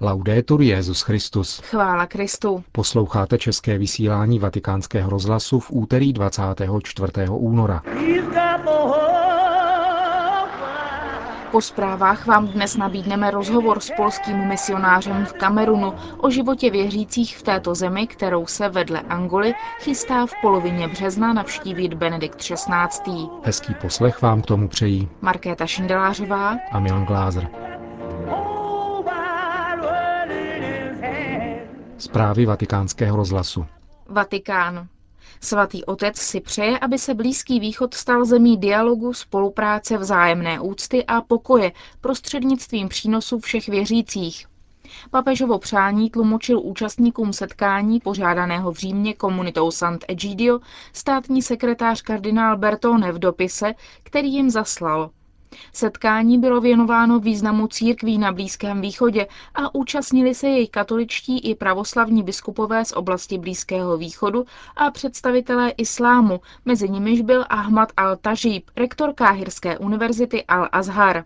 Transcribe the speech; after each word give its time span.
Laudetur 0.00 0.62
Jezus 0.62 1.02
Christus. 1.02 1.60
Chvála 1.60 2.06
Kristu. 2.06 2.64
Posloucháte 2.72 3.38
české 3.38 3.78
vysílání 3.78 4.38
Vatikánského 4.38 5.10
rozhlasu 5.10 5.60
v 5.60 5.70
úterý 5.70 6.12
24. 6.12 7.12
února. 7.30 7.82
Po 11.50 11.60
zprávách 11.60 12.26
vám 12.26 12.48
dnes 12.48 12.76
nabídneme 12.76 13.30
rozhovor 13.30 13.80
s 13.80 13.90
polským 13.96 14.36
misionářem 14.48 15.26
v 15.26 15.32
Kamerunu 15.32 15.94
o 16.18 16.30
životě 16.30 16.70
věřících 16.70 17.38
v 17.38 17.42
této 17.42 17.74
zemi, 17.74 18.06
kterou 18.06 18.46
se 18.46 18.68
vedle 18.68 19.00
Angoly 19.00 19.54
chystá 19.80 20.26
v 20.26 20.32
polovině 20.42 20.88
března 20.88 21.32
navštívit 21.32 21.94
Benedikt 21.94 22.36
XVI. 22.36 23.28
Hezký 23.42 23.74
poslech 23.74 24.22
vám 24.22 24.42
k 24.42 24.46
tomu 24.46 24.68
přejí 24.68 25.08
Markéta 25.20 25.66
Šindelářová 25.66 26.56
a 26.72 26.80
Milan 26.80 27.04
Glázer. 27.04 27.73
Zprávy 32.04 32.46
vatikánského 32.46 33.16
rozhlasu. 33.16 33.66
Vatikán. 34.08 34.88
Svatý 35.40 35.84
otec 35.84 36.16
si 36.16 36.40
přeje, 36.40 36.78
aby 36.78 36.98
se 36.98 37.14
Blízký 37.14 37.60
východ 37.60 37.94
stal 37.94 38.24
zemí 38.24 38.56
dialogu, 38.56 39.12
spolupráce, 39.12 39.98
vzájemné 39.98 40.60
úcty 40.60 41.04
a 41.06 41.20
pokoje 41.20 41.72
prostřednictvím 42.00 42.88
přínosu 42.88 43.38
všech 43.38 43.68
věřících. 43.68 44.46
Papežovo 45.10 45.58
přání 45.58 46.10
tlumočil 46.10 46.60
účastníkům 46.60 47.32
setkání 47.32 48.00
pořádaného 48.00 48.72
v 48.72 48.76
Římě 48.76 49.14
komunitou 49.14 49.70
Sant'Egidio 49.70 50.60
státní 50.92 51.42
sekretář 51.42 52.02
kardinál 52.02 52.56
Bertone 52.56 53.12
v 53.12 53.18
dopise, 53.18 53.74
který 54.02 54.32
jim 54.34 54.50
zaslal. 54.50 55.10
Setkání 55.72 56.38
bylo 56.38 56.60
věnováno 56.60 57.20
významu 57.20 57.66
církví 57.66 58.18
na 58.18 58.32
Blízkém 58.32 58.80
východě 58.80 59.26
a 59.54 59.74
účastnili 59.74 60.34
se 60.34 60.48
jej 60.48 60.68
katoličtí 60.68 61.38
i 61.50 61.54
pravoslavní 61.54 62.22
biskupové 62.22 62.84
z 62.84 62.92
oblasti 62.92 63.38
Blízkého 63.38 63.96
východu 63.96 64.44
a 64.76 64.90
představitelé 64.90 65.70
islámu, 65.70 66.40
mezi 66.64 66.88
nimiž 66.88 67.20
byl 67.20 67.44
Ahmad 67.48 67.92
al-Tajib, 67.96 68.62
rektor 68.76 69.12
Káhirské 69.14 69.78
univerzity 69.78 70.44
Al-Azhar. 70.48 71.24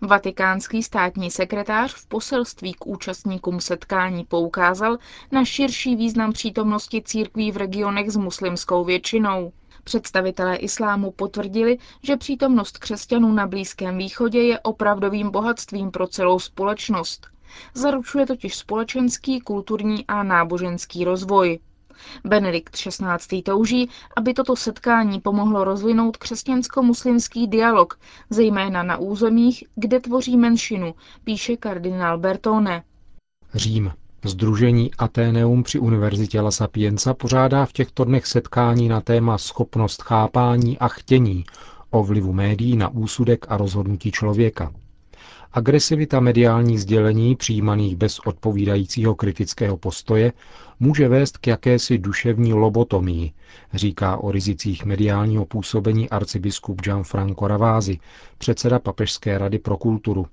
Vatikánský 0.00 0.82
státní 0.82 1.30
sekretář 1.30 1.94
v 1.94 2.06
poselství 2.06 2.72
k 2.74 2.86
účastníkům 2.86 3.60
setkání 3.60 4.24
poukázal 4.24 4.98
na 5.32 5.44
širší 5.44 5.96
význam 5.96 6.32
přítomnosti 6.32 7.02
církví 7.02 7.52
v 7.52 7.56
regionech 7.56 8.10
s 8.10 8.16
muslimskou 8.16 8.84
většinou. 8.84 9.52
Představitelé 9.84 10.56
islámu 10.56 11.10
potvrdili, 11.10 11.78
že 12.02 12.16
přítomnost 12.16 12.78
křesťanů 12.78 13.32
na 13.32 13.46
Blízkém 13.46 13.98
východě 13.98 14.42
je 14.42 14.60
opravdovým 14.60 15.30
bohatstvím 15.30 15.90
pro 15.90 16.06
celou 16.06 16.38
společnost. 16.38 17.26
Zaručuje 17.74 18.26
totiž 18.26 18.56
společenský, 18.56 19.40
kulturní 19.40 20.06
a 20.06 20.22
náboženský 20.22 21.04
rozvoj. 21.04 21.58
Benedikt 22.24 22.76
XVI. 22.76 23.42
touží, 23.42 23.90
aby 24.16 24.34
toto 24.34 24.56
setkání 24.56 25.20
pomohlo 25.20 25.64
rozvinout 25.64 26.16
křesťansko-muslimský 26.16 27.48
dialog, 27.48 27.98
zejména 28.30 28.82
na 28.82 28.96
územích, 28.96 29.64
kde 29.74 30.00
tvoří 30.00 30.36
menšinu, 30.36 30.94
píše 31.24 31.56
kardinál 31.56 32.18
Bertone. 32.18 32.82
Řím. 33.54 33.92
Združení 34.26 34.90
Ateneum 34.98 35.62
při 35.62 35.78
Univerzitě 35.78 36.40
La 36.40 36.50
Sapienza 36.50 37.14
pořádá 37.14 37.66
v 37.66 37.72
těchto 37.72 38.04
dnech 38.04 38.26
setkání 38.26 38.88
na 38.88 39.00
téma 39.00 39.38
schopnost 39.38 40.02
chápání 40.02 40.78
a 40.78 40.88
chtění 40.88 41.44
o 41.90 42.04
vlivu 42.04 42.32
médií 42.32 42.76
na 42.76 42.88
úsudek 42.88 43.46
a 43.48 43.56
rozhodnutí 43.56 44.10
člověka. 44.10 44.72
Agresivita 45.52 46.20
mediálních 46.20 46.80
sdělení 46.80 47.36
přijímaných 47.36 47.96
bez 47.96 48.18
odpovídajícího 48.18 49.14
kritického 49.14 49.76
postoje 49.76 50.32
může 50.80 51.08
vést 51.08 51.38
k 51.38 51.46
jakési 51.46 51.98
duševní 51.98 52.52
lobotomii, 52.52 53.32
říká 53.74 54.16
o 54.16 54.30
rizicích 54.30 54.84
mediálního 54.84 55.44
působení 55.44 56.10
arcibiskup 56.10 56.80
Gianfranco 56.80 57.48
Ravázi, 57.48 57.98
předseda 58.38 58.78
Papežské 58.78 59.38
rady 59.38 59.58
pro 59.58 59.76
kulturu. 59.76 60.26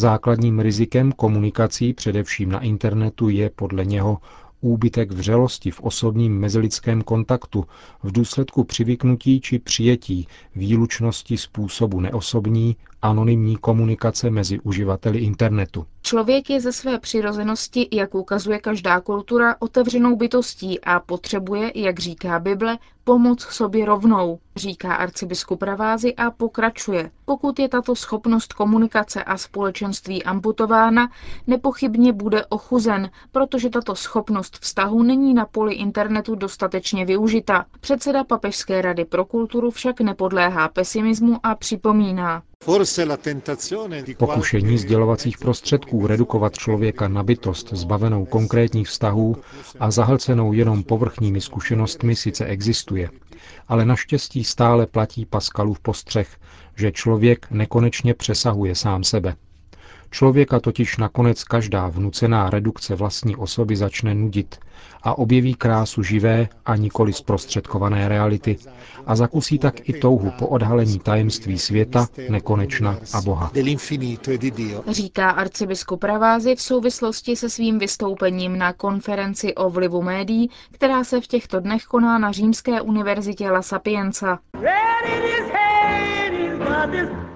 Základním 0.00 0.60
rizikem 0.60 1.12
komunikací 1.12 1.92
především 1.92 2.52
na 2.52 2.60
internetu 2.60 3.28
je 3.28 3.50
podle 3.50 3.84
něho 3.84 4.18
úbytek 4.60 5.12
vřelosti 5.12 5.70
v 5.70 5.80
osobním 5.80 6.38
mezilidském 6.38 7.02
kontaktu 7.02 7.64
v 8.02 8.12
důsledku 8.12 8.64
přivyknutí 8.64 9.40
či 9.40 9.58
přijetí 9.58 10.26
výlučnosti 10.54 11.36
způsobu 11.36 12.00
neosobní, 12.00 12.76
anonymní 13.02 13.56
komunikace 13.56 14.30
mezi 14.30 14.60
uživateli 14.60 15.18
internetu. 15.18 15.86
Člověk 16.02 16.50
je 16.50 16.60
ze 16.60 16.72
své 16.72 16.98
přirozenosti, 16.98 17.88
jak 17.92 18.14
ukazuje 18.14 18.58
každá 18.58 19.00
kultura, 19.00 19.56
otevřenou 19.58 20.16
bytostí 20.16 20.80
a 20.80 21.00
potřebuje, 21.00 21.72
jak 21.74 21.98
říká 21.98 22.38
Bible, 22.38 22.78
pomoc 23.08 23.42
sobě 23.42 23.84
rovnou, 23.84 24.38
říká 24.56 24.94
arcibiskup 24.94 25.62
Ravázy 25.62 26.14
a 26.16 26.30
pokračuje. 26.30 27.10
Pokud 27.24 27.58
je 27.58 27.68
tato 27.68 27.94
schopnost 27.94 28.52
komunikace 28.52 29.24
a 29.24 29.36
společenství 29.36 30.24
amputována, 30.24 31.10
nepochybně 31.46 32.12
bude 32.12 32.46
ochuzen, 32.46 33.10
protože 33.32 33.70
tato 33.70 33.94
schopnost 33.94 34.58
vztahu 34.60 35.02
není 35.02 35.34
na 35.34 35.46
poli 35.46 35.74
internetu 35.74 36.34
dostatečně 36.34 37.04
využita. 37.04 37.64
Předseda 37.80 38.24
Papežské 38.24 38.82
rady 38.82 39.04
pro 39.04 39.24
kulturu 39.24 39.70
však 39.70 40.00
nepodléhá 40.00 40.68
pesimismu 40.68 41.36
a 41.42 41.54
připomíná. 41.54 42.42
Pokušení 44.18 44.78
sdělovacích 44.78 45.38
prostředků 45.38 46.06
redukovat 46.06 46.58
člověka 46.58 47.08
na 47.08 47.22
bytost 47.22 47.68
zbavenou 47.72 48.24
konkrétních 48.24 48.88
vztahů 48.88 49.36
a 49.80 49.90
zahlcenou 49.90 50.52
jenom 50.52 50.84
povrchními 50.84 51.40
zkušenostmi 51.40 52.16
sice 52.16 52.44
existuje, 52.46 53.10
ale 53.68 53.84
naštěstí 53.84 54.44
stále 54.44 54.86
platí 54.86 55.26
Pascalův 55.26 55.80
postřeh, 55.80 56.36
že 56.76 56.92
člověk 56.92 57.50
nekonečně 57.50 58.14
přesahuje 58.14 58.74
sám 58.74 59.04
sebe. 59.04 59.36
Člověka 60.10 60.60
totiž 60.60 60.96
nakonec 60.96 61.44
každá 61.44 61.88
vnucená 61.88 62.50
redukce 62.50 62.94
vlastní 62.94 63.36
osoby 63.36 63.76
začne 63.76 64.14
nudit 64.14 64.58
a 65.02 65.18
objeví 65.18 65.54
krásu 65.54 66.02
živé 66.02 66.48
a 66.66 66.76
nikoli 66.76 67.12
zprostředkované 67.12 68.08
reality 68.08 68.56
a 69.06 69.16
zakusí 69.16 69.58
tak 69.58 69.88
i 69.88 69.92
touhu 69.92 70.32
po 70.38 70.46
odhalení 70.46 70.98
tajemství 70.98 71.58
světa, 71.58 72.06
nekonečna 72.30 72.98
a 73.14 73.20
Boha. 73.20 73.50
Říká 74.88 75.30
arcibiskup 75.30 76.00
Pravázy 76.00 76.54
v 76.56 76.60
souvislosti 76.62 77.36
se 77.36 77.50
svým 77.50 77.78
vystoupením 77.78 78.58
na 78.58 78.72
konferenci 78.72 79.54
o 79.54 79.70
vlivu 79.70 80.02
médií, 80.02 80.50
která 80.72 81.04
se 81.04 81.20
v 81.20 81.26
těchto 81.26 81.60
dnech 81.60 81.84
koná 81.84 82.18
na 82.18 82.32
Římské 82.32 82.80
univerzitě 82.80 83.50
La 83.50 83.62
Sapienza. 83.62 84.38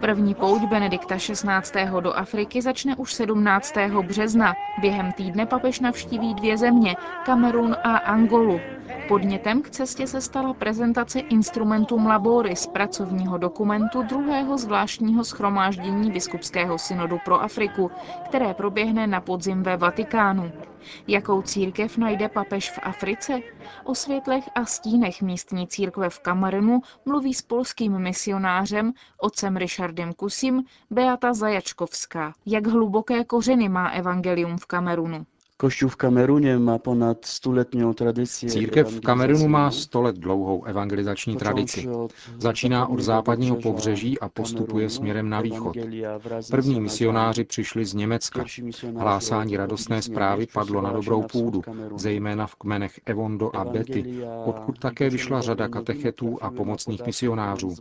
První 0.03 0.35
pouť 0.35 0.63
Benedikta 0.65 1.17
XVI. 1.17 2.01
do 2.01 2.13
Afriky 2.13 2.63
začne 2.63 2.97
už 2.97 3.13
17. 3.15 3.73
března. 4.03 4.55
Během 4.79 5.13
týdne 5.13 5.47
papež 5.47 5.81
navštíví 5.81 6.35
dvě 6.35 6.59
země, 6.59 6.97
Kamerun 7.23 7.77
a 7.85 7.97
Angolu. 7.97 8.61
Podnětem 9.13 9.63
k 9.63 9.71
cestě 9.71 10.07
se 10.07 10.21
stala 10.21 10.55
prezentace 10.55 11.21
Instrumentum 11.21 12.07
Laboris, 12.07 12.67
pracovního 12.67 13.39
dokumentu 13.39 14.03
druhého 14.03 14.59
zvláštního 14.59 15.25
schromáždění 15.25 16.11
Biskupského 16.11 16.79
synodu 16.79 17.19
pro 17.25 17.43
Afriku, 17.43 17.91
které 18.25 18.55
proběhne 18.55 19.07
na 19.07 19.21
podzim 19.21 19.63
ve 19.63 19.77
Vatikánu. 19.77 20.53
Jakou 21.09 21.43
církev 21.43 21.99
najde 21.99 22.29
papež 22.29 22.71
v 22.71 22.79
Africe? 22.83 23.41
O 23.85 23.95
světlech 23.95 24.45
a 24.55 24.65
stínech 24.65 25.23
místní 25.23 25.67
církve 25.67 26.11
v 26.11 26.19
Kamerunu 26.19 26.81
mluví 27.07 27.35
s 27.35 27.43
polským 27.43 27.99
misionářem, 27.99 28.93
otcem 29.21 29.57
Richardem 29.57 30.13
Kusim, 30.13 30.65
Beata 30.91 31.35
Zajačkovská. 31.35 32.33
Jak 32.47 32.67
hluboké 32.67 33.25
kořeny 33.25 33.69
má 33.69 33.89
evangelium 33.89 34.59
v 34.59 34.67
Kamerunu? 34.67 35.27
Kościół 35.63 35.91
w 35.91 35.97
Kamerunie 35.97 36.59
ma 36.59 36.79
ponad 36.79 37.27
stuletnią 37.27 37.95
tradycję. 37.95 38.51
Církev 38.51 38.91
v 38.91 39.01
Kamerunu 39.01 39.49
má 39.49 39.71
100 39.71 40.01
let 40.03 40.17
dlouhou 40.17 40.65
evangelizační 40.65 41.37
tradici. 41.37 41.89
Začíná 42.39 42.87
od 42.87 43.01
západního 43.01 43.57
pobřeží 43.57 44.21
a 44.21 44.29
postupuje 44.29 44.91
směrem 44.91 45.29
na 45.29 45.41
východ. 45.41 45.77
První 46.51 46.81
misionáři 46.81 47.45
přišli 47.45 47.85
z 47.85 47.95
Německa. 47.95 48.45
Hlásání 48.97 49.57
radostné 49.57 50.03
zprávy 50.03 50.47
padlo 50.53 50.83
na 50.83 50.93
dobrou 50.93 51.23
půdu, 51.23 51.63
zejména 51.97 52.47
v 52.47 52.55
kmenech 52.55 53.01
Evondo 53.07 53.57
a 53.57 53.65
Betty, 53.65 54.25
odkud 54.45 54.79
také 54.79 55.11
vyšla 55.11 55.41
řada 55.41 55.69
katechetů 55.69 56.39
a 56.41 56.51
pomocných 56.51 57.07
misionářů. 57.07 57.75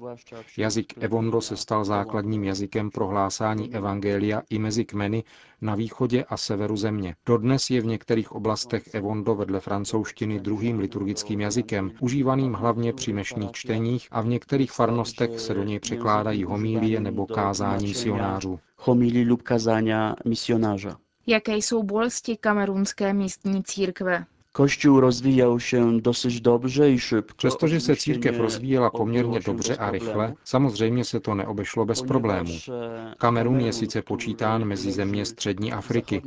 Jazyk 0.57 0.93
Evondo 1.03 1.41
se 1.41 1.57
stal 1.57 1.85
základním 1.85 2.43
jazykem 2.43 2.91
pro 2.91 3.07
hlásání 3.07 3.73
evangelia 3.75 4.41
i 4.49 4.59
mezi 4.59 4.85
kmeny 4.85 5.23
na 5.61 5.75
východě 5.75 6.23
a 6.23 6.37
severu 6.37 6.77
země. 6.77 7.15
Dodnes 7.25 7.69
je 7.69 7.81
v 7.81 7.85
některých 7.85 8.31
oblastech 8.31 8.93
Evondo 8.93 9.35
vedle 9.35 9.59
francouzštiny 9.59 10.39
druhým 10.39 10.79
liturgickým 10.79 11.41
jazykem, 11.41 11.91
užívaným 11.99 12.53
hlavně 12.53 12.93
při 12.93 13.13
mešních 13.13 13.51
čteních 13.51 14.07
a 14.11 14.21
v 14.21 14.27
některých 14.27 14.71
farnostech 14.71 15.39
se 15.39 15.53
do 15.53 15.63
něj 15.63 15.79
překládají 15.79 16.43
homílie 16.43 16.99
nebo 16.99 17.25
kázání 17.25 17.87
misionářů. 17.87 18.59
Homilii 18.77 19.25
lub 19.29 19.41
kazania 19.41 20.15
misjonarza. 20.25 20.97
Jaké 21.27 21.55
jsou 21.55 21.83
bolesti 21.83 22.37
kamerunské 22.37 23.13
místní 23.13 23.63
církve? 23.63 24.25
Kościół 24.53 24.99
rozwijał 24.99 25.59
się 25.59 26.01
dosyć 26.01 26.41
dobrze 26.41 26.91
i 26.91 26.99
szybko. 26.99 27.37
Přestože 27.37 27.79
se 27.79 27.95
církev 27.95 28.37
rozvíjela 28.39 28.89
poměrně 28.89 29.39
dobře 29.39 29.77
a 29.77 29.91
rychle, 29.91 30.33
samozřejmě 30.43 31.05
se 31.05 31.19
to 31.19 31.35
neobešlo 31.35 31.85
bez 31.85 32.01
problémů. 32.01 32.51
e, 32.51 33.15
Kamerun 33.17 33.59
je 33.59 33.73
sice 33.73 34.01
počítán 34.01 34.65
mezi 34.65 34.91
země 34.91 35.25
střední 35.25 35.71
Afriky, 35.71 36.21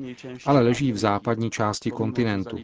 ale 0.46 0.60
leží 0.60 0.92
v 0.92 0.98
západní 0.98 1.50
části 1.50 1.90
kontinentu. 1.90 2.56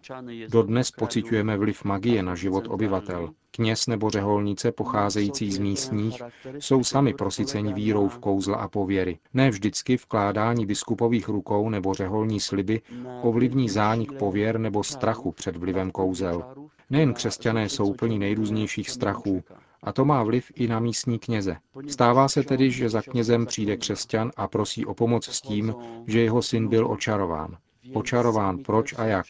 Dodnes 0.49 0.91
pociťujeme 0.91 1.57
vliv 1.57 1.85
magie 1.85 2.23
na 2.23 2.35
život 2.35 2.65
obyvatel. 2.69 3.29
Kněz 3.51 3.87
nebo 3.87 4.11
řeholnice 4.11 4.73
pocházející 4.73 5.53
z 5.53 5.59
místních 5.59 6.23
jsou 6.59 6.85
sami 6.85 7.15
która 7.15 7.73
vírou 7.73 8.09
v 8.09 8.19
kouzla 8.19 8.57
a 8.57 8.69
pověry. 8.69 9.19
Ne 9.35 9.51
vždycky 9.51 9.97
vkládání 9.97 10.67
biskupových 10.67 11.29
rukou 11.29 11.69
nebo 11.69 11.95
řeholní 11.95 12.41
sliby 12.41 12.81
ovlivní 13.23 13.69
zánik 13.69 14.13
pověr 14.13 14.59
nebo 14.59 14.85
strachu 14.85 15.33
před 15.33 15.57
vlivem 15.57 15.91
kouzel. 15.91 16.55
Nejen 16.91 17.15
křesťané 17.15 17.69
jsou 17.69 17.95
plní 17.95 18.19
nejrůznějších 18.19 18.91
strachů, 18.91 19.43
a 19.83 19.93
to 19.93 20.05
má 20.05 20.23
vliv 20.23 20.53
i 20.55 20.69
na 20.69 20.81
místní 20.81 21.19
kněze. 21.19 21.57
Stává 21.89 22.29
se 22.29 22.43
tedy, 22.43 22.71
že 22.71 22.89
za 22.89 23.03
knězem 23.03 23.47
přijde 23.47 23.77
křesťan 23.77 24.31
a 24.37 24.49
prosí 24.49 24.87
o 24.87 24.95
pomoc 24.95 25.29
s 25.29 25.41
tím, 25.41 25.75
že 26.07 26.21
jeho 26.21 26.43
syn 26.43 26.69
byl 26.69 26.91
očarován. 26.91 27.57
Očarován 27.95 28.59
proč 28.59 28.95
a 28.99 29.05
jak? 29.05 29.27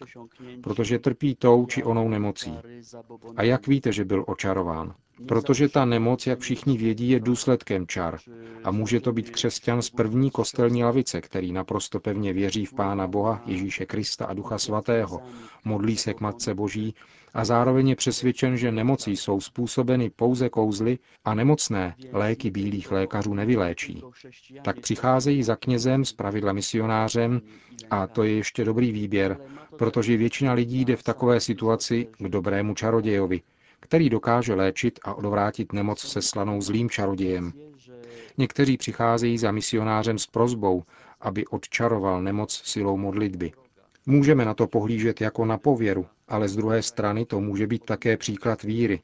Protože 0.62 0.98
trpí 0.98 1.34
tou 1.34 1.66
či 1.66 1.84
onou 1.84 2.08
nemocí. 2.08 2.58
A 3.36 3.42
jak 3.42 3.66
víte, 3.66 3.92
že 3.92 4.04
byl 4.04 4.24
očarován? 4.26 4.94
Protože 5.28 5.68
ta 5.68 5.84
nemoc, 5.84 6.26
jak 6.26 6.38
všichni 6.38 6.78
vědí, 6.78 7.10
je 7.10 7.20
důsledkem 7.20 7.86
čar. 7.86 8.18
A 8.64 8.70
může 8.70 9.00
to 9.00 9.12
být 9.12 9.30
křesťan 9.30 9.82
z 9.82 9.90
první 9.90 10.30
kostelní 10.30 10.84
lavice, 10.84 11.20
který 11.20 11.52
naprosto 11.52 12.00
pevně 12.00 12.32
věří 12.32 12.66
v 12.66 12.74
Pána 12.74 13.06
Boha, 13.06 13.42
Ježíše 13.46 13.86
Krista 13.86 14.26
a 14.26 14.34
Ducha 14.34 14.58
Svatého, 14.58 15.22
modlí 15.64 15.96
se 15.96 16.14
k 16.14 16.20
Matce 16.20 16.54
Boží 16.54 16.94
a 17.34 17.44
zároveň 17.44 17.88
je 17.88 17.96
přesvědčen, 17.96 18.56
že 18.56 18.72
nemoci 18.72 19.10
jsou 19.10 19.40
způsobeny 19.40 20.10
pouze 20.10 20.48
kouzly 20.48 20.98
a 21.24 21.34
nemocné 21.34 21.94
léky 22.12 22.50
bílých 22.50 22.92
lékařů 22.92 23.34
nevyléčí. 23.34 24.02
Tak 24.62 24.80
přicházejí 24.80 25.42
za 25.42 25.56
knězem, 25.56 26.04
z 26.04 26.12
pravidla 26.12 26.52
misionářem, 26.52 27.40
a 27.90 28.06
to 28.06 28.22
je 28.22 28.32
ještě 28.32 28.64
dobrý 28.64 28.92
výběr, 28.92 29.38
protože 29.76 30.16
většina 30.16 30.52
lidí 30.52 30.84
jde 30.84 30.96
v 30.96 31.02
takové 31.02 31.40
situaci 31.40 32.08
k 32.18 32.28
dobrému 32.28 32.74
čarodějovi, 32.74 33.40
který 33.80 34.10
dokáže 34.10 34.54
léčit 34.54 35.00
a 35.02 35.14
odvrátit 35.14 35.72
nemoc 35.72 36.00
se 36.00 36.22
slanou 36.22 36.60
zlým 36.60 36.90
čarodějem. 36.90 37.52
Někteří 38.38 38.76
přicházejí 38.76 39.38
za 39.38 39.52
misionářem 39.52 40.18
s 40.18 40.26
prozbou, 40.26 40.82
aby 41.20 41.46
odčaroval 41.46 42.22
nemoc 42.22 42.62
silou 42.64 42.96
modlitby. 42.96 43.52
Můžeme 44.06 44.44
na 44.44 44.54
to 44.54 44.66
pohlížet 44.66 45.20
jako 45.20 45.44
na 45.44 45.58
pověru, 45.58 46.06
ale 46.30 46.48
z 46.48 46.56
druhé 46.56 46.82
strany 46.82 47.26
to 47.26 47.40
může 47.40 47.66
být 47.66 47.84
také 47.84 48.16
příklad 48.16 48.62
víry. 48.62 49.00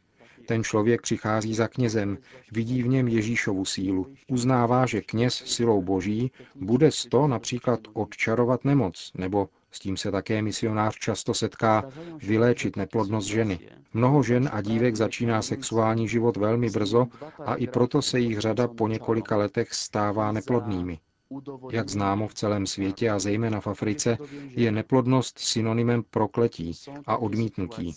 Ten 0.47 0.65
člověk 0.65 1.03
přichází 1.03 1.55
za 1.55 1.69
knězem, 1.69 2.19
vidí 2.53 2.83
v 2.83 2.89
něm 2.89 3.09
Ježíšovu 3.09 3.65
sílu, 3.65 4.15
uznává, 4.29 4.87
že 4.87 5.01
kněz 5.01 5.35
silou 5.35 5.83
boží 5.83 6.33
bude 6.55 6.91
z 6.91 7.07
to 7.07 7.27
například 7.27 7.81
odčarovat 7.93 8.65
nemoc, 8.65 9.13
nebo 9.15 9.49
s 9.71 9.79
tím 9.79 9.97
se 9.97 10.11
také 10.11 10.43
misionář 10.43 10.99
často 10.99 11.35
setká, 11.35 11.85
vyléčit 12.19 12.77
neplodnost 12.77 13.29
ženy. 13.29 13.59
Mnoho 13.95 14.23
žen 14.23 14.51
a 14.53 14.61
dívek 14.61 14.97
začíná 14.97 15.43
sexuální 15.43 16.09
život 16.09 16.37
velmi 16.37 16.71
brzo 16.71 17.07
a 17.47 17.55
i 17.55 17.67
proto 17.67 18.03
se 18.03 18.21
jich 18.21 18.39
řada 18.39 18.69
po 18.69 18.89
několika 18.89 19.37
letech 19.37 19.75
stává 19.75 20.33
neplodnými. 20.33 20.99
Jak 21.71 21.89
známo 21.89 22.29
v 22.29 22.35
celém 22.35 22.67
světě 22.67 23.11
a 23.11 23.19
zejména 23.19 23.61
v 23.61 23.67
Africe, 23.67 24.19
je 24.49 24.73
neplodnost 24.73 25.39
synonymem 25.39 26.03
prokletí 26.11 26.73
a 27.07 27.17
odmítnutí. 27.17 27.95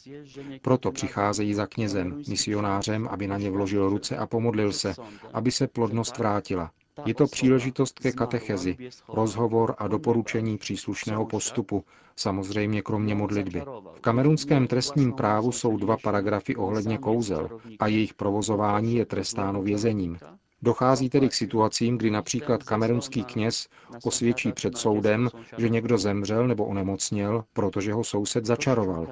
Proto 0.61 0.91
přicházejí 0.91 1.53
za 1.53 1.65
knězem, 1.67 2.21
misionářem, 2.29 3.07
aby 3.11 3.27
na 3.27 3.37
ně 3.37 3.51
vložil 3.51 3.89
ruce 3.89 4.17
a 4.17 4.27
pomodlil 4.27 4.71
se, 4.73 4.95
aby 5.33 5.51
se 5.51 5.67
plodnost 5.67 6.17
vrátila. 6.17 6.71
Je 7.05 7.13
to 7.13 7.27
příležitost 7.27 7.99
ke 7.99 8.11
katechezi, 8.11 8.77
rozhovor 9.07 9.75
a 9.77 9.87
doporučení 9.87 10.57
příslušného 10.57 11.25
postupu, 11.25 11.83
samozřejmě 12.15 12.81
kromě 12.81 13.15
modlitby. 13.15 13.61
V 13.95 14.01
kamerunském 14.01 14.67
trestním 14.67 15.13
právu 15.13 15.51
jsou 15.51 15.77
dva 15.77 15.97
paragrafy 16.03 16.55
ohledně 16.55 16.97
kouzel 16.97 17.49
a 17.79 17.87
jejich 17.87 18.13
provozování 18.13 18.95
je 18.95 19.05
trestáno 19.05 19.61
vězením. 19.61 20.17
Dochází 20.61 21.09
tedy 21.09 21.29
k 21.29 21.33
situacím, 21.33 21.97
kdy 21.97 22.11
například 22.11 22.63
kamerunský 22.63 23.23
kněz 23.23 23.67
osvědčí 24.03 24.51
před 24.51 24.77
soudem, 24.77 25.29
že 25.57 25.69
někdo 25.69 25.97
zemřel 25.97 26.47
nebo 26.47 26.65
onemocněl, 26.65 27.43
protože 27.53 27.93
ho 27.93 28.03
soused 28.03 28.45
začaroval. 28.45 29.07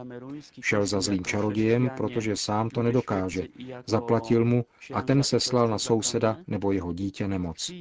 Šel 0.62 0.86
za 0.86 1.02
zlým 1.02 1.26
čarodějem, 1.26 1.92
protože 1.98 2.36
sám 2.36 2.70
to 2.70 2.84
nedokáže. 2.84 3.44
Zaplatil 3.86 4.46
mu 4.46 4.66
a 4.94 5.02
ten 5.02 5.24
se 5.24 5.40
slal 5.40 5.68
na 5.68 5.80
souseda 5.80 6.38
nebo 6.48 6.72
jeho 6.72 6.94
dítě 6.94 7.28
nemoc. 7.28 7.72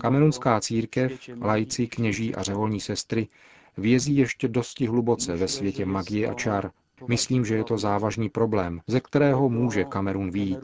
Kamerunská 0.00 0.60
církev, 0.60 1.12
lajci, 1.40 1.86
kněží 1.86 2.34
a 2.34 2.42
řeholní 2.42 2.80
sestry 2.80 3.28
vězí 3.76 4.16
ještě 4.16 4.48
dosti 4.48 4.86
hluboce 4.86 5.36
ve 5.36 5.48
světě 5.48 5.86
magie 5.86 6.28
a 6.28 6.34
čar, 6.34 6.70
Myslím, 7.08 7.44
že 7.44 7.54
je 7.54 7.64
to 7.64 7.78
závažný 7.78 8.28
problém, 8.28 8.80
ze 8.86 9.00
kterého 9.00 9.48
může 9.48 9.84
Kamerun 9.84 10.30
výjít, 10.30 10.58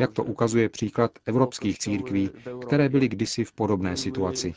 jak 0.00 0.12
to 0.12 0.24
ukazuje 0.24 0.68
příklad 0.68 1.10
evropských 1.26 1.78
církví, 1.78 2.30
které 2.66 2.88
byly 2.88 3.08
kdysi 3.08 3.44
v 3.44 3.52
podobné 3.52 3.96
situaci. 3.96 4.54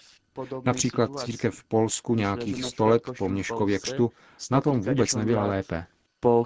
Například 0.66 1.20
církev 1.20 1.56
v 1.56 1.64
Polsku 1.64 2.16
nějakých 2.16 2.64
sto 2.64 2.88
let 2.88 3.04
po 3.18 3.30
Měškově 3.30 3.80
křtu 3.80 4.12
na 4.52 4.62
tom 4.62 4.80
vůbec 4.82 5.16
nebyla 5.16 5.46
lépe. 5.46 5.86
Po 6.20 6.46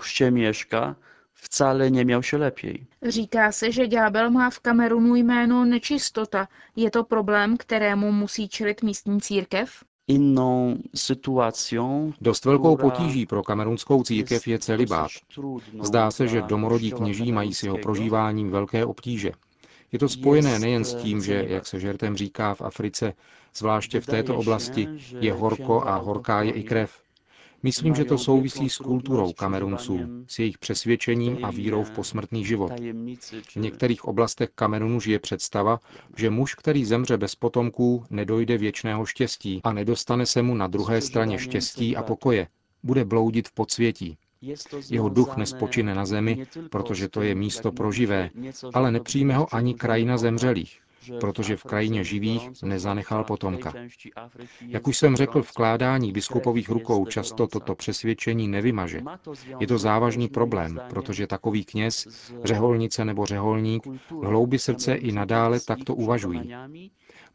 wcale 1.41 1.91
nie 1.91 2.05
miał 2.05 2.23
się 2.23 2.37
lepiej. 2.37 2.85
Říká 3.03 3.51
se, 3.51 3.71
že 3.71 3.87
ďábel 3.87 4.31
má 4.31 4.49
v 4.49 4.59
Kamerunu 4.59 5.15
jméno 5.15 5.65
nečistota. 5.65 6.47
Je 6.75 6.91
to 6.91 7.03
problém, 7.03 7.57
kterému 7.57 8.11
musí 8.11 8.49
čelit 8.49 8.83
místní 8.83 9.21
církev? 9.21 9.83
Dost 12.21 12.45
velkou 12.45 12.77
potíží 12.77 13.25
pro 13.25 13.43
kamerunskou 13.43 14.03
církev 14.03 14.47
je 14.47 14.59
celibát. 14.59 15.11
Zdá 15.81 16.11
se, 16.11 16.27
že 16.27 16.41
domorodí 16.41 16.91
kněží 16.91 17.31
mají 17.31 17.53
s 17.53 17.63
jeho 17.63 17.77
prožíváním 17.77 18.49
velké 18.49 18.85
obtíže. 18.85 19.31
Je 19.91 19.99
to 19.99 20.09
spojené 20.09 20.59
nejen 20.59 20.85
s 20.85 20.95
tím, 20.95 21.21
že, 21.21 21.45
jak 21.47 21.67
se 21.67 21.79
žertem 21.79 22.15
říká 22.15 22.53
v 22.53 22.61
Africe, 22.61 23.13
zvláště 23.55 24.01
v 24.01 24.05
této 24.05 24.37
oblasti, 24.37 24.87
je 25.19 25.33
horko 25.33 25.87
a 25.87 25.95
horká 25.95 26.41
je 26.41 26.51
i 26.51 26.63
krev. 26.63 26.91
Myslím, 27.63 27.95
že 27.95 28.05
to 28.05 28.17
souvisí 28.17 28.69
s 28.69 28.77
kulturou 28.77 29.33
Kamerunců, 29.33 29.99
s 30.27 30.39
jejich 30.39 30.57
přesvědčením 30.57 31.45
a 31.45 31.51
vírou 31.51 31.83
v 31.83 31.91
posmrtný 31.91 32.45
život. 32.45 32.71
V 33.49 33.55
některých 33.55 34.05
oblastech 34.05 34.49
Kamerunu 34.55 34.99
žije 34.99 35.19
představa, 35.19 35.79
že 36.17 36.29
muž, 36.29 36.55
který 36.55 36.85
zemře 36.85 37.17
bez 37.17 37.35
potomků, 37.35 38.05
nedojde 38.09 38.57
věčného 38.57 39.05
štěstí 39.05 39.61
a 39.63 39.73
nedostane 39.73 40.25
se 40.25 40.41
mu 40.41 40.55
na 40.55 40.67
druhé 40.67 41.01
straně 41.01 41.39
štěstí 41.39 41.95
a 41.95 42.03
pokoje. 42.03 42.47
Bude 42.83 43.05
bloudit 43.05 43.47
v 43.47 43.53
podsvětí. 43.53 44.17
Jeho 44.89 45.09
duch 45.09 45.37
nespočine 45.37 45.95
na 45.95 46.05
zemi, 46.05 46.45
protože 46.69 47.09
to 47.09 47.21
je 47.21 47.35
místo 47.35 47.71
pro 47.71 47.91
živé, 47.91 48.29
ale 48.73 48.91
nepřijme 48.91 49.37
ho 49.37 49.55
ani 49.55 49.73
krajina 49.73 50.17
zemřelých, 50.17 50.80
protože 51.19 51.57
v 51.57 51.63
krajině 51.63 52.03
živých 52.03 52.49
nezanechal 52.63 53.23
potomka. 53.23 53.73
Jak 54.67 54.87
už 54.87 54.97
jsem 54.97 55.15
řekl, 55.15 55.41
vkládání 55.41 56.11
biskupových 56.11 56.69
rukou 56.69 57.05
často 57.05 57.47
toto 57.47 57.75
přesvědčení 57.75 58.47
nevymaže. 58.47 59.01
Je 59.59 59.67
to 59.67 59.77
závažný 59.77 60.27
problém, 60.27 60.79
protože 60.89 61.27
takový 61.27 61.65
kněz, 61.65 62.07
řeholnice 62.43 63.05
nebo 63.05 63.25
řeholník 63.25 63.85
v 64.09 64.23
hloubi 64.25 64.59
srdce 64.59 64.93
i 64.95 65.11
nadále 65.11 65.59
takto 65.59 65.95
uvažují. 65.95 66.53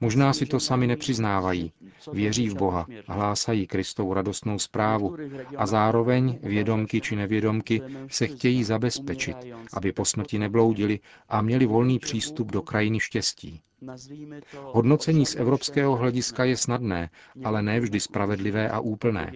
Možná 0.00 0.32
si 0.32 0.46
to 0.46 0.61
sami 0.61 0.87
nepřiznávají. 0.87 1.73
Věří 2.12 2.49
v 2.49 2.54
Boha, 2.54 2.87
hlásají 3.06 3.66
Kristovou 3.66 4.14
radostnou 4.14 4.58
zprávu 4.58 5.16
a 5.56 5.66
zároveň, 5.66 6.38
vědomky 6.42 7.00
či 7.00 7.16
nevědomky, 7.16 7.82
se 8.11 8.26
chtějí 8.26 8.64
zabezpečit, 8.64 9.37
aby 9.73 9.92
po 9.92 10.04
smrti 10.04 10.38
nebloudili 10.38 11.00
a 11.28 11.42
měli 11.42 11.66
volný 11.66 11.99
přístup 11.99 12.52
do 12.52 12.62
krajiny 12.62 13.00
štěstí. 13.00 13.56
Hodnocení 14.63 15.27
z 15.27 15.35
evropského 15.37 15.97
hlediska 15.97 16.45
je 16.45 16.57
snadné, 16.57 17.11
ale 17.45 17.63
ne 17.63 17.81
vždy 17.81 18.01
spravedlivé 18.01 18.71
a 18.71 18.81
úplné. 18.81 19.33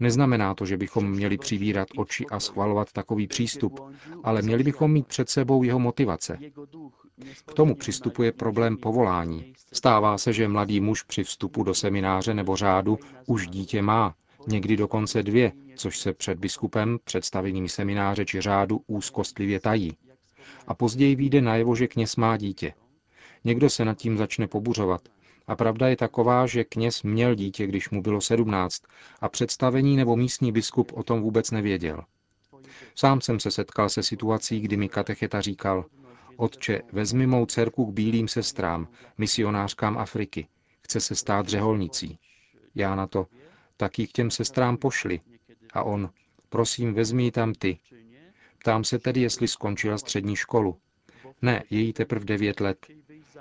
Neznamená 0.00 0.54
to, 0.54 0.66
že 0.66 0.76
bychom 0.76 1.10
měli 1.10 1.38
přivírat 1.38 1.88
oči 1.96 2.26
a 2.26 2.40
schvalovat 2.40 2.92
takový 2.92 3.26
přístup, 3.26 3.80
ale 4.24 4.42
měli 4.42 4.62
bychom 4.64 4.92
mít 4.92 5.06
před 5.06 5.30
sebou 5.30 5.62
jeho 5.62 5.78
motivace. 5.78 6.38
K 7.46 7.52
tomu 7.54 7.74
přistupuje 7.74 8.32
problém 8.32 8.76
povolání. 8.76 9.52
Stává 9.72 10.18
se, 10.18 10.32
že 10.32 10.48
mladý 10.48 10.80
muž 10.80 11.02
při 11.02 11.24
vstupu 11.24 11.62
do 11.62 11.74
semináře 11.74 12.34
nebo 12.34 12.56
řádu 12.56 12.98
už 13.26 13.46
dítě 13.48 13.82
má, 13.82 14.14
někdy 14.46 14.76
dokonce 14.76 15.22
dvě, 15.22 15.52
což 15.76 15.98
se 15.98 16.12
před 16.12 16.38
biskupem, 16.38 16.98
představením 17.04 17.68
semináře 17.68 18.24
či 18.24 18.40
řádu 18.40 18.80
úzkostlivě 18.86 19.60
tají. 19.60 19.96
A 20.66 20.74
později 20.74 21.16
vyjde 21.16 21.40
najevo, 21.40 21.76
že 21.76 21.88
kněz 21.88 22.16
má 22.16 22.36
dítě. 22.36 22.74
Někdo 23.44 23.70
se 23.70 23.84
nad 23.84 23.98
tím 23.98 24.18
začne 24.18 24.46
pobuřovat. 24.46 25.08
A 25.46 25.56
pravda 25.56 25.88
je 25.88 25.96
taková, 25.96 26.46
že 26.46 26.64
kněz 26.64 27.02
měl 27.02 27.34
dítě, 27.34 27.66
když 27.66 27.90
mu 27.90 28.02
bylo 28.02 28.20
17 28.20 28.82
a 29.20 29.28
představení 29.28 29.96
nebo 29.96 30.16
místní 30.16 30.52
biskup 30.52 30.92
o 30.94 31.02
tom 31.02 31.20
vůbec 31.20 31.50
nevěděl. 31.50 32.04
Sám 32.94 33.20
jsem 33.20 33.40
se 33.40 33.50
setkal 33.50 33.88
se 33.88 34.02
situací, 34.02 34.60
kdy 34.60 34.76
mi 34.76 34.88
katecheta 34.88 35.40
říkal, 35.40 35.84
Otče, 36.36 36.82
vezmi 36.92 37.26
mou 37.26 37.46
dcerku 37.46 37.86
k 37.86 37.94
bílým 37.94 38.28
sestrám, 38.28 38.88
misionářkám 39.18 39.98
Afriky. 39.98 40.48
Chce 40.82 41.00
se 41.00 41.14
stát 41.14 41.48
řeholnicí. 41.48 42.18
Já 42.74 42.94
na 42.94 43.06
to, 43.06 43.26
tak 43.76 43.92
k 43.92 44.12
těm 44.12 44.30
sestrám 44.30 44.76
pošli. 44.76 45.20
A 45.72 45.82
on, 45.82 46.10
prosím, 46.48 46.94
vezmi 46.94 47.24
ji 47.24 47.30
tam 47.30 47.52
ty. 47.52 47.78
Ptám 48.58 48.84
se 48.84 48.98
tedy, 48.98 49.20
jestli 49.20 49.48
skončila 49.48 49.98
střední 49.98 50.36
školu. 50.36 50.76
Ne, 51.42 51.62
je 51.70 51.80
jí 51.80 51.92
teprve 51.92 52.24
devět 52.24 52.60
let. 52.60 52.86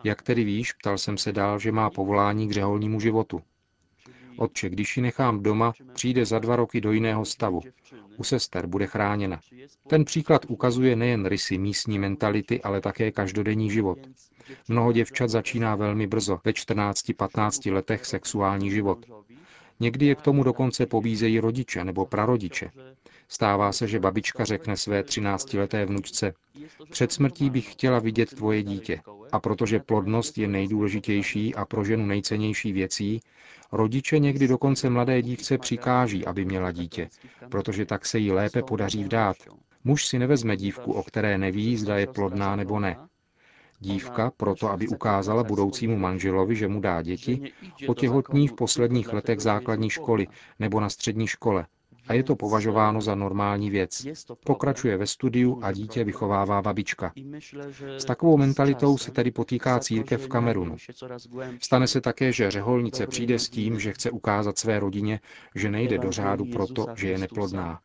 Jak 0.04 0.22
tedy 0.22 0.44
víš, 0.44 0.72
ptal 0.72 0.98
jsem 0.98 1.18
se 1.18 1.32
dál, 1.32 1.60
že 1.60 1.72
má 1.72 1.90
povolání 1.90 2.48
k 2.48 2.52
řeholnímu 2.52 3.00
životu. 3.00 3.42
Otče, 4.38 4.70
když 4.70 4.98
ji 4.98 5.04
nechám 5.04 5.44
doma, 5.44 5.74
přijde 5.94 6.26
za 6.26 6.40
dva 6.40 6.56
roky 6.56 6.82
do 6.82 6.92
jiného 6.92 7.26
stavu. 7.26 7.62
U 8.18 8.24
sester 8.24 8.68
bude 8.68 8.88
chráněna. 8.88 9.40
Ten 9.88 10.06
příklad 10.06 10.46
ukazuje 10.48 10.96
nejen 10.96 11.26
rysy 11.26 11.58
místní 11.58 12.00
mentality, 12.00 12.62
ale 12.62 12.82
také 12.82 13.12
každodenní 13.12 13.72
život. 13.72 14.00
Mnoho 14.68 14.92
děvčat 14.92 15.30
začíná 15.30 15.76
velmi 15.76 16.08
brzo, 16.08 16.40
ve 16.46 16.52
14-15 16.52 17.74
letech 17.74 18.06
sexuální 18.06 18.72
život. 18.72 19.06
Někdy 19.80 20.06
je 20.06 20.16
k 20.16 20.22
tomu 20.22 20.44
dokonce 20.44 20.86
pobízejí 20.86 21.40
rodiče 21.40 21.84
nebo 21.84 22.06
prarodiče. 22.06 22.72
Stává 23.34 23.72
se, 23.72 23.88
že 23.88 24.00
babička 24.00 24.46
řekne 24.46 24.78
své 24.78 25.02
13-leté 25.02 25.86
vnučce, 25.86 26.34
před 26.92 27.12
smrtí 27.12 27.50
bych 27.50 27.72
chtěla 27.72 28.00
vidět 28.00 28.30
tvoje 28.36 28.64
dítě. 28.64 29.02
A 29.32 29.40
protože 29.40 29.80
plodnost 29.80 30.38
je 30.38 30.48
nejdůležitější 30.48 31.56
a 31.56 31.66
pro 31.66 31.84
ženu 31.84 32.06
nejcennější 32.06 32.74
věcí, 32.74 33.20
rodiče 33.72 34.20
někdy 34.20 34.48
dokonce 34.48 34.90
mladé 34.90 35.22
dívce 35.22 35.58
přikáží, 35.58 36.26
aby 36.26 36.46
měla 36.46 36.72
dítě, 36.72 37.10
protože 37.50 37.86
tak 37.86 38.06
se 38.06 38.20
jí 38.20 38.32
lépe 38.32 38.64
podaří 38.64 39.04
vdát. 39.04 39.36
Muž 39.84 40.08
si 40.08 40.20
nevezme 40.20 40.58
dívku, 40.58 40.94
o 40.94 41.04
které 41.04 41.38
neví, 41.38 41.78
zda 41.78 41.98
je 41.98 42.08
plodná 42.08 42.56
nebo 42.56 42.80
ne. 42.80 42.98
Dívka, 43.80 44.32
proto 44.38 44.70
aby 44.70 44.88
ukázala 44.88 45.44
budoucímu 45.44 45.98
manželovi, 45.98 46.56
že 46.56 46.68
mu 46.68 46.80
dá 46.82 47.02
děti, 47.02 47.52
otěhotní 47.88 48.48
v 48.48 48.54
posledních 48.54 49.14
letech 49.14 49.40
základní 49.40 49.90
školy 49.90 50.28
nebo 50.60 50.80
na 50.80 50.90
střední 50.90 51.28
škole, 51.28 51.66
a 52.08 52.14
je 52.14 52.24
to 52.24 52.36
považováno 52.36 53.02
za 53.02 53.16
normální 53.16 53.70
věc. 53.70 54.08
Pokračuje 54.46 54.98
ve 54.98 55.08
studiu 55.08 55.60
a 55.64 55.72
dítě 55.72 56.04
vychovává 56.04 56.62
babička. 56.62 57.14
S 57.98 58.06
takovou 58.06 58.38
mentalitou 58.38 58.98
se 58.98 59.12
tedy 59.12 59.32
potýká 59.32 59.80
církev 59.80 60.22
v 60.22 60.28
Kamerunu. 60.28 60.76
Stane 61.62 61.88
se 61.88 62.02
také, 62.02 62.32
že 62.32 62.52
řeholnice 62.52 63.08
přijde 63.08 63.40
s 63.40 63.50
tím, 63.50 63.80
že 63.80 63.94
chce 63.94 64.12
ukázat 64.12 64.58
své 64.58 64.80
rodině, 64.80 65.20
že 65.56 65.72
nejde 65.72 65.98
do 65.98 66.12
řádu 66.12 66.46
proto, 66.46 66.86
že 66.96 67.10
je 67.10 67.18
neplodná. 67.18 67.80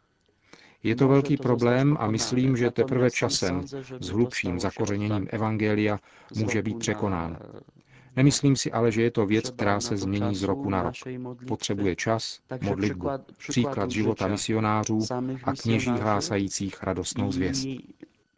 Je 0.82 0.96
to 0.96 1.08
velký 1.08 1.36
problém 1.36 1.96
a 2.00 2.06
myslím, 2.10 2.56
že 2.56 2.70
teprve 2.70 3.10
časem 3.10 3.62
s 4.00 4.08
hlubším 4.08 4.60
zakořeněním 4.60 5.26
Evangelia 5.30 5.98
může 6.36 6.62
být 6.62 6.78
překonán. 6.78 7.38
Nemyslím 8.16 8.56
si 8.56 8.72
ale, 8.72 8.92
že 8.92 9.02
je 9.02 9.10
to 9.10 9.26
věc, 9.26 9.50
která 9.50 9.80
se 9.80 9.96
změní 9.96 10.34
z 10.34 10.42
roku 10.42 10.70
na 10.70 10.82
rok. 10.82 10.94
Potřebuje 11.48 11.96
čas, 11.96 12.40
modlitbu, 12.62 13.08
příklad 13.38 13.90
života 13.90 14.28
misionářů 14.28 14.98
a 15.44 15.52
kněží 15.52 15.90
hlásajících 15.90 16.82
radostnou 16.82 17.32
zvěst. 17.32 17.66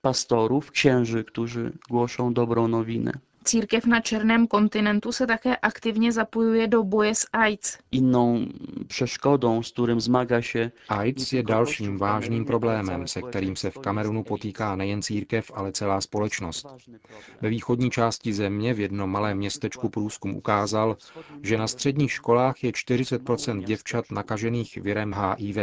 Pastorów, 0.00 0.70
księży, 0.70 1.24
którzy 1.24 1.72
głoszą 1.90 2.32
nowinę. 2.68 3.12
Církev 3.48 3.86
na 3.86 4.00
černém 4.00 4.46
kontinentu 4.46 5.12
se 5.12 5.26
také 5.26 5.56
aktivně 5.56 6.12
zapojuje 6.12 6.68
do 6.68 6.82
boje 6.82 7.14
s 7.14 7.26
AIDS. 7.32 7.78
Inną 7.92 8.46
przeszkodą, 8.86 9.62
z 9.62 9.72
którym 9.72 10.00
zmaga 10.00 10.42
się 10.42 10.70
AIDS 10.88 11.32
je 11.32 11.42
dalším 11.42 11.98
vážným 11.98 12.44
problémem, 12.44 13.06
se 13.06 13.22
kterým 13.22 13.56
se 13.56 13.70
v 13.70 13.78
Kamerunu 13.78 14.24
potýká 14.24 14.76
nejen 14.76 15.02
církev, 15.02 15.50
ale 15.54 15.72
celá 15.72 16.00
společnost. 16.00 16.66
Ve 17.40 17.48
východní 17.48 17.90
části 17.90 18.32
země 18.32 18.74
v 18.74 18.80
jednom 18.80 19.10
malém 19.10 19.38
městečku 19.38 19.88
průzkum 19.88 20.36
ukázal, 20.36 20.96
že 21.42 21.58
na 21.58 21.66
středních 21.66 22.12
školách 22.12 22.64
je 22.64 22.72
40 22.72 23.22
děvčat 23.64 24.10
nakažených 24.10 24.76
virem 24.76 25.14
HIV. 25.14 25.56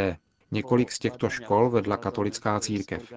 Několik 0.55 0.91
z 0.91 0.99
těchto 0.99 1.29
škol 1.29 1.69
vedla 1.69 1.97
katolická 1.97 2.59
církev. 2.59 3.13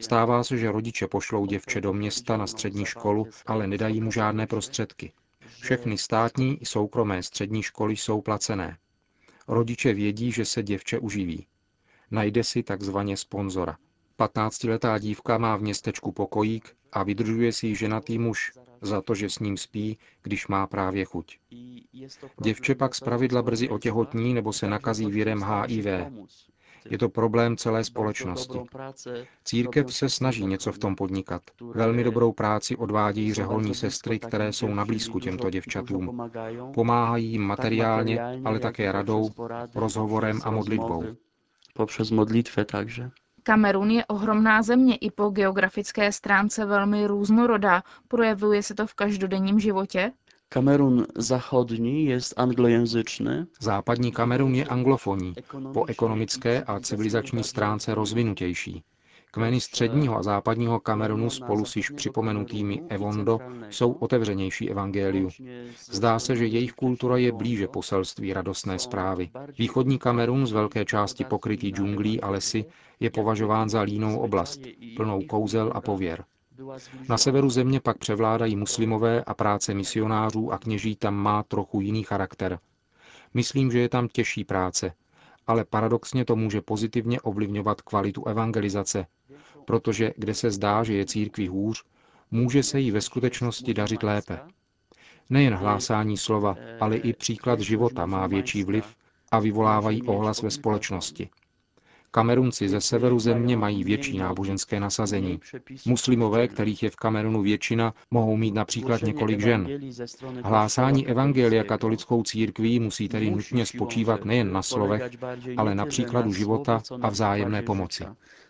Stává 0.00 0.44
se, 0.44 0.58
že 0.58 0.72
rodiče 0.72 1.06
pošlou 1.08 1.46
děvče 1.46 1.80
do 1.80 1.92
města 1.92 2.36
na 2.36 2.46
střední 2.46 2.84
školu, 2.84 3.26
ale 3.46 3.66
nedají 3.66 4.00
mu 4.00 4.12
žádné 4.12 4.46
prostředky. 4.46 5.12
Všechny 5.60 5.98
státní 5.98 6.62
i 6.62 6.66
soukromé 6.66 7.22
střední 7.22 7.62
školy 7.62 7.96
jsou 7.96 8.20
placené. 8.20 8.78
Rodiče 9.48 9.94
vědí, 9.94 10.32
že 10.32 10.44
se 10.44 10.62
děvče 10.62 10.98
uživí. 10.98 11.46
Najde 12.10 12.44
si 12.44 12.62
takzvaně 12.62 13.16
sponzora. 13.16 13.76
15-letá 14.18 14.98
dívka 14.98 15.38
má 15.38 15.56
v 15.56 15.60
městečku 15.62 16.12
pokojík 16.12 16.76
a 16.92 17.02
vydržuje 17.02 17.52
si 17.52 17.66
ji 17.66 17.74
ženatý 17.76 18.18
muž 18.18 18.52
za 18.80 19.02
to, 19.02 19.14
že 19.14 19.30
s 19.30 19.38
ním 19.38 19.56
spí, 19.56 19.98
když 20.22 20.46
má 20.48 20.66
právě 20.66 21.04
chuť. 21.04 21.38
Děvče 22.42 22.74
pak 22.74 22.94
zpravidla 22.94 23.42
brzy 23.42 23.68
otěhotní 23.68 24.34
nebo 24.34 24.52
se 24.52 24.68
nakazí 24.68 25.06
virem 25.06 25.42
HIV. 25.42 25.86
Je 26.90 26.98
to 26.98 27.08
problém 27.08 27.56
celé 27.56 27.84
společnosti. 27.84 28.58
Církev 29.44 29.94
se 29.94 30.08
snaží 30.08 30.46
něco 30.46 30.72
v 30.72 30.78
tom 30.78 30.96
podnikat. 30.96 31.42
Velmi 31.74 32.04
dobrou 32.04 32.32
práci 32.32 32.76
odvádějí 32.76 33.34
řeholní 33.34 33.74
sestry, 33.74 34.18
které 34.18 34.52
jsou 34.52 34.68
na 34.68 34.84
blízku 34.84 35.20
těmto 35.20 35.50
děvčatům. 35.50 36.30
Pomáhají 36.74 37.26
jim 37.26 37.42
materiálně, 37.42 38.20
ale 38.44 38.58
také 38.58 38.92
radou, 38.92 39.30
rozhovorem 39.74 40.40
a 40.44 40.50
modlitbou. 40.50 41.04
Poprzez 41.74 42.10
modlitwę 42.10 42.64
także. 42.64 43.10
Kamerun 43.42 43.90
je 43.90 44.06
ohromná 44.06 44.62
země 44.62 44.96
i 44.96 45.10
po 45.10 45.30
geografické 45.30 46.12
stránce 46.12 46.64
velmi 46.64 47.06
různorodá. 47.06 47.82
Projevuje 48.08 48.62
se 48.62 48.74
to 48.74 48.86
v 48.86 48.94
každodenním 48.94 49.60
životě? 49.60 50.12
Kamerun 50.52 51.06
zachodni 51.16 52.04
jest 52.04 52.34
anglojęzyczny. 52.36 53.46
Západní 53.60 54.12
Kamerun 54.12 54.54
je 54.54 54.64
anglofonní, 54.64 55.34
po 55.72 55.84
ekonomické 55.86 56.62
a 56.62 56.80
civilizační 56.80 57.44
stránce 57.44 57.94
rozvinutější. 57.94 58.82
Kmeny 59.30 59.60
středního 59.60 60.16
a 60.16 60.22
západního 60.22 60.80
Kamerunu 60.80 61.30
spolu 61.30 61.64
s 61.64 61.76
již 61.76 61.90
připomenutými 61.90 62.82
Evondo 62.88 63.38
jsou 63.70 63.92
otevřenější 63.92 64.70
evangeliu. 64.70 65.28
Zdá 65.90 66.18
se, 66.18 66.36
že 66.36 66.46
jejich 66.46 66.72
kultura 66.72 67.16
je 67.16 67.32
blíže 67.32 67.68
poselství 67.68 68.32
radostné 68.32 68.78
zprávy. 68.78 69.30
Východní 69.58 69.98
Kamerun 69.98 70.46
z 70.46 70.52
velké 70.52 70.84
části 70.84 71.24
pokrytý 71.24 71.70
džunglí 71.70 72.20
a 72.20 72.30
lesy 72.30 72.64
je 73.00 73.10
považován 73.10 73.68
za 73.68 73.80
línou 73.80 74.18
oblast, 74.18 74.60
plnou 74.96 75.22
kouzel 75.22 75.72
a 75.74 75.80
pověr. 75.80 76.24
Na 77.08 77.18
severu 77.18 77.50
země 77.50 77.80
pak 77.80 77.98
převládají 77.98 78.56
muslimové 78.56 79.24
a 79.24 79.34
práce 79.34 79.74
misionářů 79.74 80.52
a 80.52 80.58
kněží 80.58 80.96
tam 80.96 81.14
má 81.14 81.42
trochu 81.42 81.80
jiný 81.80 82.02
charakter. 82.02 82.58
Myslím, 83.34 83.70
že 83.70 83.78
je 83.78 83.88
tam 83.88 84.08
těžší 84.08 84.44
práce, 84.44 84.92
ale 85.46 85.64
paradoxně 85.64 86.24
to 86.24 86.36
může 86.36 86.60
pozitivně 86.60 87.20
ovlivňovat 87.20 87.80
kvalitu 87.80 88.26
evangelizace, 88.26 89.06
protože 89.64 90.12
kde 90.16 90.34
se 90.34 90.50
zdá, 90.50 90.84
že 90.84 90.94
je 90.94 91.06
církví 91.06 91.48
hůř, 91.48 91.84
může 92.30 92.62
se 92.62 92.80
jí 92.80 92.90
ve 92.90 93.00
skutečnosti 93.00 93.74
dařit 93.74 94.02
lépe. 94.02 94.38
Nejen 95.30 95.54
hlásání 95.54 96.16
slova, 96.16 96.56
ale 96.80 96.96
i 96.96 97.12
příklad 97.12 97.60
života 97.60 98.06
má 98.06 98.26
větší 98.26 98.64
vliv 98.64 98.96
a 99.30 99.38
vyvolávají 99.38 100.02
ohlas 100.02 100.42
ve 100.42 100.50
společnosti. 100.50 101.30
Kamerunci 102.10 102.68
ze 102.68 102.80
severu 102.80 103.18
země 103.18 103.56
mají 103.56 103.84
větší 103.84 104.18
náboženské 104.18 104.80
nasazení. 104.80 105.40
Muslimové, 105.86 106.48
kterých 106.48 106.82
je 106.82 106.90
v 106.90 106.96
Kamerunu 106.96 107.42
většina, 107.42 107.94
mohou 108.10 108.36
mít 108.36 108.54
například 108.54 109.02
několik 109.02 109.40
žen. 109.40 109.68
Hlásání 110.44 111.08
evangelia 111.08 111.64
katolickou 111.64 112.22
církví 112.22 112.80
musí 112.80 113.08
tedy 113.08 113.30
nutně 113.30 113.66
spočívat 113.66 114.24
nejen 114.24 114.52
na 114.52 114.62
slovech, 114.62 115.10
ale 115.56 115.74
na 115.74 115.86
příkladu 115.86 116.32
života 116.32 116.82
a 117.02 117.08
vzájemné 117.08 117.62
pomoci. 117.62 118.04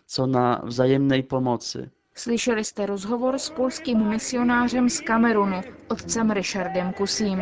Co 0.07 0.27
na 0.27 0.61
vzájemné 0.63 1.23
pomoci. 1.23 1.89
Slyšeli 2.15 2.63
jste 2.63 2.85
rozhovor 2.85 3.37
s 3.39 3.49
polským 3.49 4.09
misionářem 4.09 4.89
z 4.89 5.01
Kamerunu, 5.01 5.61
otcem 5.87 6.31
Richardem 6.31 6.93
Kusím. 6.93 7.41